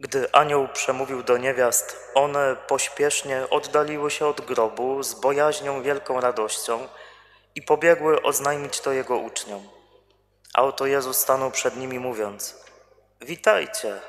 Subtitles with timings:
[0.00, 6.88] Gdy anioł przemówił do niewiast, one pośpiesznie oddaliły się od grobu z bojaźnią wielką radością
[7.54, 9.68] i pobiegły oznajmić to jego uczniom.
[10.54, 12.64] A oto Jezus stanął przed nimi mówiąc:
[13.20, 14.00] Witajcie!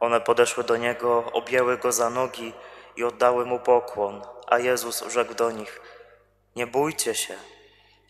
[0.00, 2.52] One podeszły do niego, objęły go za nogi
[2.96, 5.80] i oddały mu pokłon, a Jezus rzekł do nich:
[6.56, 7.34] Nie bójcie się,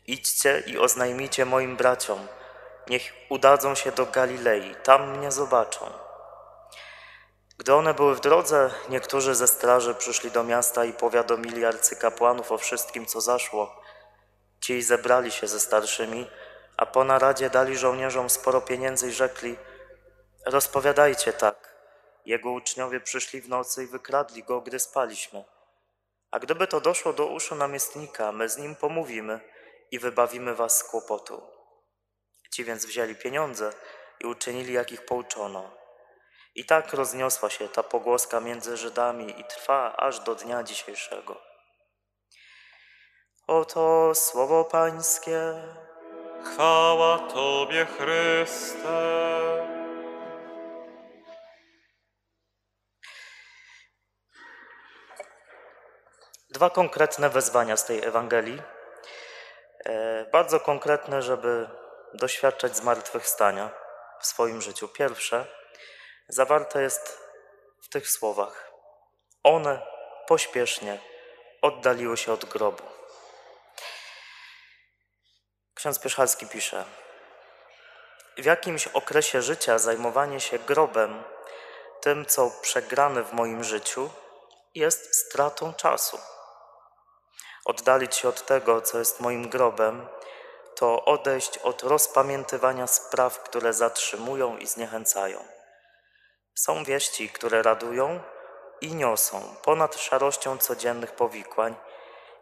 [0.07, 2.27] idźcie i oznajmijcie moim braciom,
[2.89, 6.10] niech udadzą się do Galilei, tam mnie zobaczą.
[7.61, 12.59] Gdy one były w drodze, niektórzy ze straży przyszli do miasta i powiadomili arcykapłanów o
[12.59, 13.83] wszystkim, co zaszło.
[14.61, 16.31] Ci zebrali się ze starszymi,
[16.77, 19.57] a po naradzie dali żołnierzom sporo pieniędzy i rzekli:
[20.47, 21.75] Rozpowiadajcie tak.
[22.25, 25.45] Jego uczniowie przyszli w nocy i wykradli go, gdy spaliśmy.
[26.31, 29.41] A gdyby to doszło do uszu namiestnika, my z nim pomówimy
[29.91, 31.43] i wybawimy was z kłopotu.
[32.51, 33.73] Ci więc wzięli pieniądze
[34.21, 35.80] i uczynili, jak ich pouczono.
[36.61, 41.41] I tak rozniosła się ta pogłoska między Żydami i trwa aż do dnia dzisiejszego.
[43.47, 45.63] Oto słowo Pańskie.
[46.45, 48.89] Chwała Tobie, Chryste.
[56.51, 58.63] Dwa konkretne wezwania z tej Ewangelii.
[59.85, 61.69] E, bardzo konkretne, żeby
[62.15, 63.71] doświadczać zmartwychwstania
[64.21, 64.89] w swoim życiu.
[64.89, 65.60] Pierwsze
[66.31, 67.19] zawarte jest
[67.83, 68.73] w tych słowach.
[69.43, 69.87] One
[70.27, 70.99] pośpiesznie
[71.63, 72.83] oddaliły się od grobu.
[75.75, 76.85] Ksiądz Pierzchalski pisze:
[78.39, 81.25] W jakimś okresie życia zajmowanie się grobem,
[82.01, 84.11] tym co przegrane w moim życiu,
[84.75, 86.19] jest stratą czasu.
[87.65, 90.09] Oddalić się od tego, co jest moim grobem,
[90.75, 95.60] to odejść od rozpamiętywania spraw, które zatrzymują i zniechęcają.
[96.65, 98.21] Są wieści, które radują
[98.81, 101.75] i niosą ponad szarością codziennych powikłań,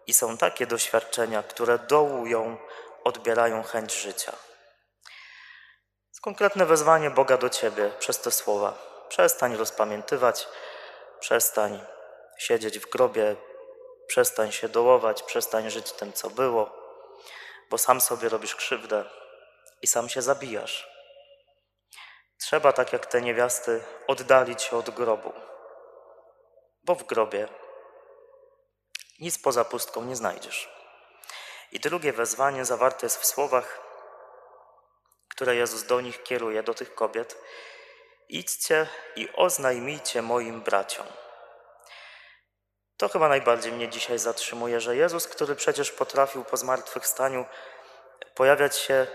[0.06, 2.56] i są takie doświadczenia, które dołują,
[3.04, 4.32] odbierają chęć życia.
[6.08, 8.78] Jest konkretne wezwanie Boga do ciebie przez te słowa.
[9.08, 10.48] Przestań rozpamiętywać,
[11.20, 11.80] przestań
[12.38, 13.36] siedzieć w grobie,
[14.06, 16.70] przestań się dołować, przestań żyć tym, co było,
[17.70, 19.04] bo sam sobie robisz krzywdę
[19.82, 20.97] i sam się zabijasz.
[22.38, 25.32] Trzeba, tak jak te niewiasty, oddalić się od grobu,
[26.84, 27.48] bo w grobie
[29.20, 30.78] nic poza pustką nie znajdziesz.
[31.72, 33.80] I drugie wezwanie zawarte jest w słowach,
[35.28, 37.38] które Jezus do nich kieruje, do tych kobiet.
[38.28, 41.06] Idźcie i oznajmijcie moim braciom.
[42.96, 47.44] To chyba najbardziej mnie dzisiaj zatrzymuje, że Jezus, który przecież potrafił po zmartwychwstaniu
[48.34, 49.06] pojawiać się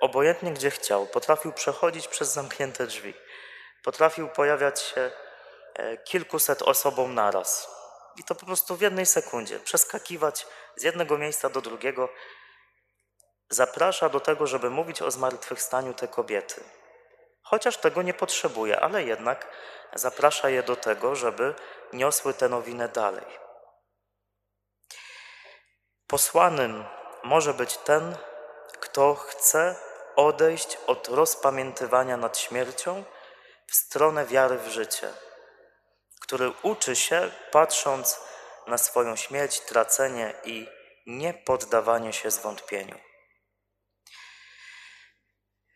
[0.00, 3.14] obojętnie gdzie chciał, potrafił przechodzić przez zamknięte drzwi,
[3.84, 5.10] potrafił pojawiać się
[5.74, 7.78] e, kilkuset osobom naraz.
[8.16, 12.08] I to po prostu w jednej sekundzie, przeskakiwać z jednego miejsca do drugiego,
[13.50, 16.64] zaprasza do tego, żeby mówić o zmartwychwstaniu te kobiety.
[17.42, 19.46] Chociaż tego nie potrzebuje, ale jednak
[19.94, 21.54] zaprasza je do tego, żeby
[21.92, 23.26] niosły tę nowinę dalej.
[26.06, 26.84] Posłanym
[27.24, 28.16] może być ten,
[28.80, 29.87] kto chce
[30.18, 33.04] odejść od rozpamiętywania nad śmiercią
[33.66, 35.12] w stronę wiary w życie,
[36.20, 38.20] który uczy się, patrząc
[38.66, 40.68] na swoją śmierć, tracenie i
[41.06, 42.98] niepoddawanie się zwątpieniu.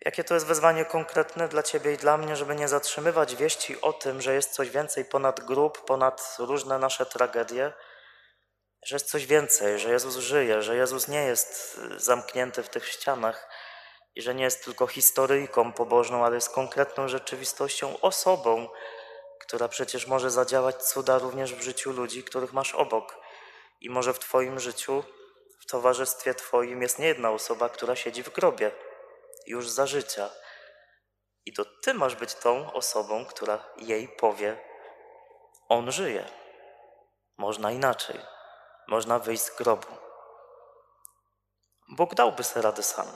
[0.04, 3.92] Jakie to jest wezwanie konkretne dla Ciebie i dla mnie, żeby nie zatrzymywać wieści o
[3.92, 7.72] tym, że jest coś więcej ponad grób, ponad różne nasze tragedie,
[8.86, 13.48] że jest coś więcej, że Jezus żyje, że Jezus nie jest zamknięty w tych ścianach
[14.15, 18.69] i że nie jest tylko historyjką pobożną, ale jest konkretną rzeczywistością, osobą,
[19.41, 23.21] która przecież może zadziałać cuda również w życiu ludzi, których masz obok.
[23.81, 25.05] I może w Twoim życiu,
[25.61, 28.71] w towarzystwie Twoim jest nie jedna osoba, która siedzi w grobie
[29.47, 30.31] już za życia.
[31.47, 34.56] I to Ty masz być tą osobą, która jej powie:
[35.69, 36.25] On żyje.
[37.38, 38.20] Można inaczej.
[38.88, 39.88] Można wyjść z grobu.
[41.88, 43.06] Bóg dałby sobie radę sam.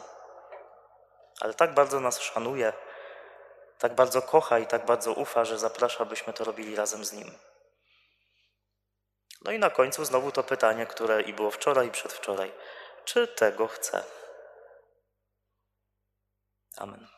[1.40, 2.72] Ale tak bardzo nas szanuje,
[3.78, 7.38] tak bardzo kocha i tak bardzo ufa, że zaprasza, byśmy to robili razem z Nim.
[9.44, 12.52] No i na końcu znowu to pytanie, które i było wczoraj, i przedwczoraj.
[13.04, 14.04] Czy tego chce?
[16.76, 17.15] Amen.